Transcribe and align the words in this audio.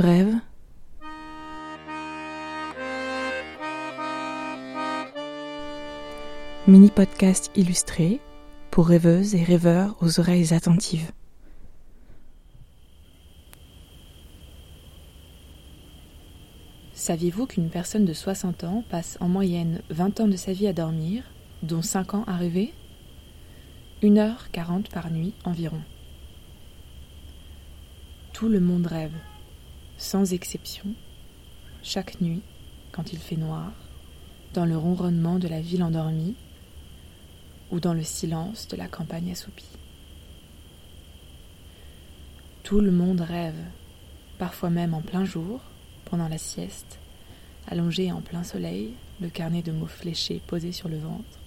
Brève. 0.00 0.34
Mini 6.66 6.88
podcast 6.88 7.50
illustré 7.54 8.18
pour 8.70 8.88
rêveuses 8.88 9.34
et 9.34 9.44
rêveurs 9.44 9.98
aux 10.00 10.18
oreilles 10.18 10.54
attentives. 10.54 11.12
Saviez-vous 16.94 17.44
qu'une 17.44 17.68
personne 17.68 18.06
de 18.06 18.14
60 18.14 18.64
ans 18.64 18.82
passe 18.88 19.18
en 19.20 19.28
moyenne 19.28 19.82
20 19.90 20.20
ans 20.20 20.28
de 20.28 20.36
sa 20.36 20.54
vie 20.54 20.66
à 20.66 20.72
dormir, 20.72 21.24
dont 21.62 21.82
5 21.82 22.14
ans 22.14 22.24
à 22.26 22.38
rêver? 22.38 22.72
1h40 24.02 24.90
par 24.90 25.10
nuit 25.10 25.34
environ. 25.44 25.82
Tout 28.32 28.48
le 28.48 28.60
monde 28.60 28.86
rêve, 28.86 29.12
sans 30.00 30.32
exception, 30.32 30.86
chaque 31.82 32.22
nuit, 32.22 32.40
quand 32.90 33.12
il 33.12 33.18
fait 33.18 33.36
noir, 33.36 33.70
dans 34.54 34.64
le 34.64 34.76
ronronnement 34.76 35.38
de 35.38 35.46
la 35.46 35.60
ville 35.60 35.82
endormie 35.82 36.34
ou 37.70 37.80
dans 37.80 37.92
le 37.92 38.02
silence 38.02 38.66
de 38.68 38.76
la 38.76 38.88
campagne 38.88 39.30
assoupie. 39.30 39.76
Tout 42.62 42.80
le 42.80 42.90
monde 42.90 43.20
rêve, 43.20 43.62
parfois 44.38 44.70
même 44.70 44.94
en 44.94 45.02
plein 45.02 45.26
jour, 45.26 45.60
pendant 46.06 46.28
la 46.28 46.38
sieste, 46.38 46.98
allongé 47.68 48.10
en 48.10 48.22
plein 48.22 48.42
soleil, 48.42 48.94
le 49.20 49.28
carnet 49.28 49.60
de 49.60 49.70
mots 49.70 49.86
fléchés 49.86 50.40
posé 50.46 50.72
sur 50.72 50.88
le 50.88 50.98
ventre, 50.98 51.38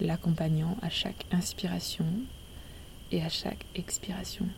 l'accompagnant 0.00 0.78
à 0.80 0.88
chaque 0.88 1.26
inspiration 1.32 2.06
et 3.12 3.22
à 3.22 3.28
chaque 3.28 3.66
expiration. 3.74 4.48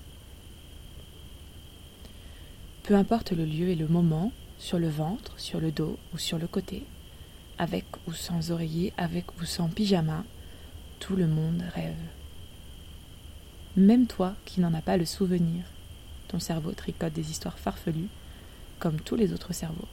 Peu 2.86 2.94
importe 2.94 3.32
le 3.32 3.44
lieu 3.44 3.70
et 3.70 3.74
le 3.74 3.88
moment, 3.88 4.30
sur 4.60 4.78
le 4.78 4.88
ventre, 4.88 5.32
sur 5.40 5.58
le 5.58 5.72
dos 5.72 5.98
ou 6.14 6.18
sur 6.18 6.38
le 6.38 6.46
côté, 6.46 6.84
avec 7.58 7.84
ou 8.06 8.12
sans 8.12 8.52
oreiller, 8.52 8.92
avec 8.96 9.24
ou 9.40 9.44
sans 9.44 9.66
pyjama, 9.66 10.22
tout 11.00 11.16
le 11.16 11.26
monde 11.26 11.64
rêve. 11.74 11.96
Même 13.76 14.06
toi 14.06 14.36
qui 14.44 14.60
n'en 14.60 14.72
as 14.72 14.82
pas 14.82 14.96
le 14.96 15.04
souvenir, 15.04 15.64
ton 16.28 16.38
cerveau 16.38 16.70
tricote 16.70 17.12
des 17.12 17.28
histoires 17.28 17.58
farfelues, 17.58 18.08
comme 18.78 19.00
tous 19.00 19.16
les 19.16 19.32
autres 19.32 19.52
cerveaux. 19.52 19.88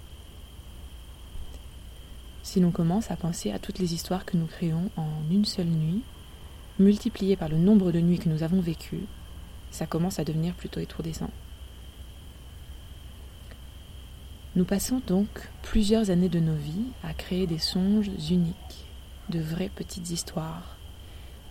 Si 2.43 2.59
l'on 2.59 2.69
commence 2.69 3.09
à 3.09 3.15
penser 3.15 3.51
à 3.51 3.57
toutes 3.57 3.79
les 3.79 3.95
histoires 3.95 4.23
que 4.23 4.37
nous 4.37 4.45
créons 4.45 4.91
en 4.97 5.09
une 5.31 5.45
seule 5.45 5.65
nuit, 5.65 6.03
multipliées 6.77 7.37
par 7.37 7.49
le 7.49 7.57
nombre 7.57 7.91
de 7.91 8.01
nuits 8.01 8.19
que 8.19 8.29
nous 8.29 8.43
avons 8.43 8.61
vécues, 8.61 9.07
ça 9.71 9.87
commence 9.87 10.19
à 10.19 10.23
devenir 10.23 10.53
plutôt 10.53 10.79
étourdissant. 10.79 11.31
Nous 14.55 14.65
passons 14.65 15.01
donc 15.07 15.49
plusieurs 15.63 16.11
années 16.11 16.29
de 16.29 16.39
nos 16.39 16.53
vies 16.53 16.85
à 17.01 17.15
créer 17.15 17.47
des 17.47 17.57
songes 17.57 18.11
uniques, 18.29 18.85
de 19.29 19.39
vraies 19.39 19.71
petites 19.73 20.11
histoires, 20.11 20.77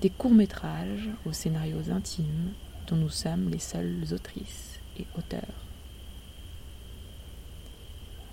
des 0.01 0.11
courts-métrages 0.11 1.09
aux 1.27 1.33
scénarios 1.33 1.91
intimes 1.91 2.53
dont 2.87 2.95
nous 2.95 3.09
sommes 3.09 3.49
les 3.51 3.59
seules 3.59 4.05
autrices 4.13 4.79
et 5.01 5.07
auteurs. 5.19 5.41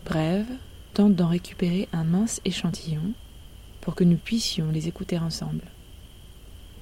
Brève 0.06 0.52
tente 0.94 1.16
d'en 1.16 1.30
récupérer 1.30 1.90
un 1.92 2.04
mince 2.04 2.40
échantillon 2.46 3.14
pour 3.82 3.96
que 3.96 4.04
nous 4.04 4.18
puissions 4.18 4.70
les 4.70 4.88
écouter 4.88 5.18
ensemble. 5.18 5.66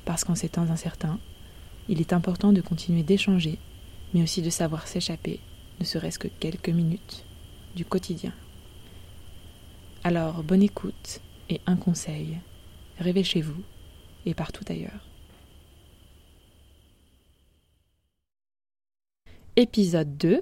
Parce 0.03 0.25
qu'en 0.25 0.35
ces 0.35 0.49
temps 0.49 0.69
incertains, 0.69 1.19
il 1.87 2.01
est 2.01 2.11
important 2.11 2.51
de 2.51 2.59
continuer 2.59 3.03
d'échanger, 3.03 3.59
mais 4.13 4.23
aussi 4.23 4.41
de 4.41 4.49
savoir 4.49 4.87
s'échapper, 4.87 5.39
ne 5.79 5.85
serait-ce 5.85 6.19
que 6.19 6.27
quelques 6.27 6.69
minutes, 6.69 7.23
du 7.77 7.85
quotidien. 7.85 8.33
Alors, 10.03 10.41
bonne 10.41 10.63
écoute 10.63 11.21
et 11.47 11.61
un 11.67 11.75
conseil, 11.75 12.39
rêvez 12.97 13.23
chez 13.23 13.41
vous 13.41 13.61
et 14.25 14.33
partout 14.33 14.65
ailleurs. 14.67 15.07
Épisode 19.55 20.17
2 20.17 20.41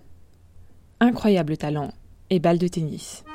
Incroyable 1.01 1.57
talent 1.57 1.93
et 2.29 2.39
balle 2.39 2.57
de 2.57 2.69
tennis. 2.69 3.25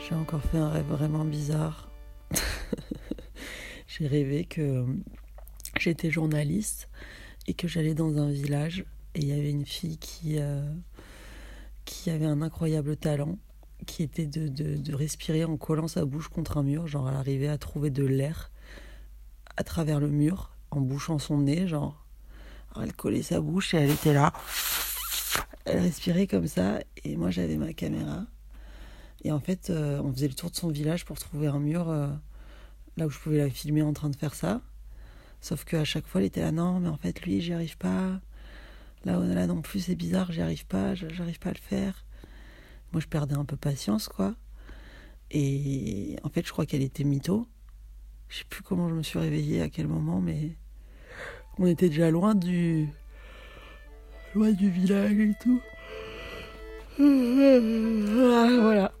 J'ai 0.00 0.14
encore 0.14 0.42
fait 0.44 0.56
un 0.56 0.70
rêve 0.70 0.86
vraiment 0.86 1.26
bizarre. 1.26 1.90
J'ai 3.86 4.06
rêvé 4.06 4.46
que 4.46 4.86
j'étais 5.78 6.10
journaliste 6.10 6.88
et 7.46 7.54
que 7.54 7.68
j'allais 7.68 7.94
dans 7.94 8.18
un 8.18 8.30
village 8.30 8.84
et 9.14 9.20
il 9.20 9.28
y 9.28 9.32
avait 9.32 9.50
une 9.50 9.64
fille 9.64 9.96
qui, 9.96 10.38
euh, 10.38 10.70
avait 12.06 12.26
un 12.26 12.42
incroyable 12.42 12.96
talent 12.96 13.38
qui 13.86 14.02
était 14.02 14.26
de, 14.26 14.94
respirer 14.94 15.44
en 15.44 15.56
collant 15.56 15.88
sa 15.88 16.04
bouche 16.04 16.28
contre 16.28 16.58
un 16.58 16.62
mur. 16.62 16.86
Genre, 16.86 17.08
elle 17.08 17.16
arrivait 17.16 17.48
à 17.48 17.58
trouver 17.58 17.90
de 17.90 18.04
l'air 18.04 18.52
à 19.56 19.64
travers 19.64 19.98
le 19.98 20.08
mur 20.08 20.50
en 20.70 20.80
bouchant 20.80 21.18
son 21.18 21.38
nez. 21.38 21.66
Genre, 21.66 22.04
elle 22.80 22.92
collait 22.92 23.22
sa 23.22 23.40
bouche 23.40 23.74
et 23.74 23.78
elle 23.78 23.90
était 23.90 24.12
là. 24.12 24.32
Elle 25.64 25.80
respirait 25.80 26.26
comme 26.26 26.46
ça 26.46 26.78
et 27.04 27.16
moi 27.16 27.30
j'avais 27.30 27.56
ma 27.56 27.72
caméra. 27.72 28.26
Et 29.24 29.32
en 29.32 29.40
fait, 29.40 29.70
euh, 29.70 30.00
on 30.04 30.12
faisait 30.12 30.28
le 30.28 30.34
tour 30.34 30.50
de 30.50 30.56
son 30.56 30.68
village 30.68 31.04
pour 31.04 31.18
trouver 31.18 31.46
un 31.46 31.58
mur 31.58 31.88
euh, 31.88 32.08
là 32.96 33.06
où 33.06 33.10
je 33.10 33.18
pouvais 33.18 33.38
la 33.38 33.50
filmer 33.50 33.82
en 33.82 33.92
train 33.92 34.10
de 34.10 34.16
faire 34.16 34.34
ça. 34.34 34.60
Sauf 35.46 35.64
qu'à 35.64 35.84
chaque 35.84 36.08
fois, 36.08 36.20
elle 36.20 36.26
était 36.26 36.40
là, 36.40 36.50
non, 36.50 36.80
mais 36.80 36.88
en 36.88 36.96
fait, 36.96 37.22
lui, 37.22 37.40
j'y 37.40 37.52
arrive 37.52 37.78
pas. 37.78 38.20
Là, 39.04 39.20
là 39.20 39.46
non 39.46 39.62
plus, 39.62 39.78
c'est 39.78 39.94
bizarre, 39.94 40.32
j'y 40.32 40.40
arrive 40.40 40.66
pas, 40.66 40.96
j'arrive 40.96 41.38
pas 41.38 41.50
à 41.50 41.52
le 41.52 41.60
faire. 41.60 42.04
Moi, 42.90 43.00
je 43.00 43.06
perdais 43.06 43.36
un 43.36 43.44
peu 43.44 43.54
patience, 43.54 44.08
quoi. 44.08 44.34
Et 45.30 46.16
en 46.24 46.30
fait, 46.30 46.44
je 46.44 46.50
crois 46.50 46.66
qu'elle 46.66 46.82
était 46.82 47.04
mytho. 47.04 47.46
Je 48.28 48.38
sais 48.38 48.44
plus 48.50 48.64
comment 48.64 48.88
je 48.88 48.94
me 48.96 49.04
suis 49.04 49.20
réveillée, 49.20 49.62
à 49.62 49.68
quel 49.68 49.86
moment, 49.86 50.20
mais 50.20 50.56
on 51.58 51.66
était 51.68 51.90
déjà 51.90 52.10
loin 52.10 52.34
du. 52.34 52.88
loin 54.34 54.50
du 54.50 54.68
village 54.68 55.12
et 55.12 55.34
tout. 55.40 55.60
Ah, 56.98 58.48
voilà. 58.62 58.92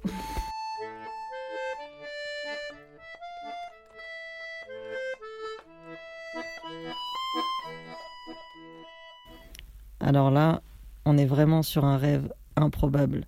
Alors 10.06 10.30
là, 10.30 10.62
on 11.04 11.18
est 11.18 11.26
vraiment 11.26 11.64
sur 11.64 11.84
un 11.84 11.96
rêve 11.96 12.32
improbable. 12.54 13.24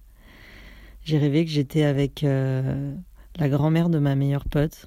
J'ai 1.02 1.18
rêvé 1.18 1.44
que 1.44 1.50
j'étais 1.50 1.82
avec 1.82 2.22
euh, 2.22 2.94
la 3.36 3.48
grand-mère 3.48 3.88
de 3.88 3.98
ma 3.98 4.14
meilleure 4.14 4.44
pote, 4.44 4.86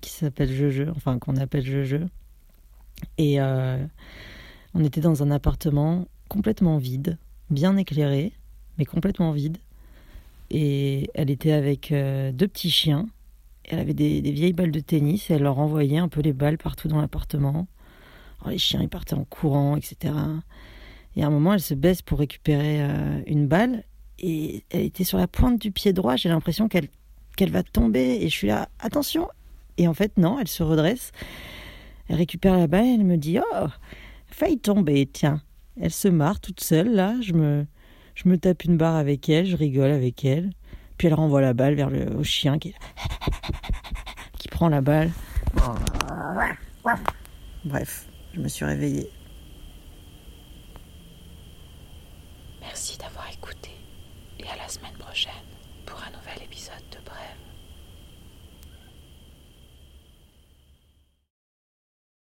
qui 0.00 0.10
s'appelle 0.10 0.50
Jeje, 0.50 0.88
enfin 0.96 1.18
qu'on 1.18 1.36
appelle 1.36 1.66
Jeje. 1.66 2.00
Et 3.18 3.42
euh, 3.42 3.84
on 4.72 4.82
était 4.82 5.02
dans 5.02 5.22
un 5.22 5.30
appartement 5.30 6.08
complètement 6.30 6.78
vide, 6.78 7.18
bien 7.50 7.76
éclairé, 7.76 8.32
mais 8.78 8.86
complètement 8.86 9.32
vide. 9.32 9.58
Et 10.48 11.10
elle 11.12 11.28
était 11.28 11.52
avec 11.52 11.92
euh, 11.92 12.32
deux 12.32 12.48
petits 12.48 12.70
chiens. 12.70 13.06
Elle 13.64 13.80
avait 13.80 13.92
des, 13.92 14.22
vieilles 14.22 14.54
balles 14.54 14.72
de 14.72 14.80
tennis 14.80 15.28
et 15.28 15.34
elle 15.34 15.42
leur 15.42 15.58
envoyait 15.58 15.98
un 15.98 16.08
peu 16.08 16.22
les 16.22 16.32
balles 16.32 16.56
partout 16.56 16.88
dans 16.88 17.02
l'appartement. 17.02 17.66
les 18.46 18.56
chiens, 18.56 18.80
ils 18.80 18.88
partaient 18.88 19.12
en 19.12 19.24
courant, 19.24 19.76
etc. 19.76 20.14
Et 21.16 21.22
à 21.22 21.26
un 21.26 21.30
moment, 21.30 21.54
elle 21.54 21.60
se 21.60 21.74
baisse 21.74 22.02
pour 22.02 22.18
récupérer 22.18 22.82
euh, 22.82 23.22
une 23.26 23.46
balle 23.46 23.84
et 24.18 24.64
elle 24.70 24.82
était 24.82 25.04
sur 25.04 25.18
la 25.18 25.26
pointe 25.26 25.60
du 25.60 25.70
pied 25.70 25.92
droit. 25.92 26.16
J'ai 26.16 26.28
l'impression 26.28 26.68
qu'elle 26.68 26.88
qu'elle 27.36 27.50
va 27.50 27.62
tomber 27.62 28.18
et 28.20 28.28
je 28.28 28.34
suis 28.34 28.46
là, 28.48 28.68
attention. 28.78 29.28
Et 29.78 29.88
en 29.88 29.94
fait, 29.94 30.18
non, 30.18 30.38
elle 30.38 30.48
se 30.48 30.62
redresse. 30.62 31.12
Elle 32.08 32.16
récupère 32.16 32.58
la 32.58 32.66
balle 32.66 32.84
et 32.84 32.94
elle 32.94 33.04
me 33.04 33.16
dit, 33.16 33.38
oh, 33.38 33.66
faille 34.26 34.58
tomber, 34.58 35.08
tiens. 35.10 35.40
Elle 35.80 35.90
se 35.90 36.08
marre 36.08 36.40
toute 36.40 36.60
seule 36.60 36.92
là. 36.92 37.14
Je 37.22 37.32
me, 37.32 37.66
je 38.14 38.28
me 38.28 38.36
tape 38.36 38.64
une 38.64 38.76
barre 38.76 38.96
avec 38.96 39.28
elle, 39.28 39.46
je 39.46 39.56
rigole 39.56 39.90
avec 39.90 40.24
elle. 40.24 40.50
Puis 40.98 41.08
elle 41.08 41.14
renvoie 41.14 41.40
la 41.40 41.54
balle 41.54 41.74
vers 41.74 41.90
le 41.90 42.14
au 42.14 42.22
chien 42.22 42.58
qui, 42.58 42.74
qui 44.38 44.48
prend 44.48 44.68
la 44.68 44.82
balle. 44.82 45.10
Bref, 47.64 48.06
je 48.34 48.40
me 48.40 48.48
suis 48.48 48.64
réveillée. 48.64 49.10
Merci 52.60 52.98
d'avoir 52.98 53.26
écouté 53.32 53.70
et 54.38 54.44
à 54.44 54.56
la 54.56 54.60
semaine 54.72 54.96
prochaine 54.98 55.32
pour 55.84 56.02
un 56.02 56.10
nouvel 56.16 56.42
épisode 56.44 56.88
de 56.92 56.98
Brève. 57.04 57.51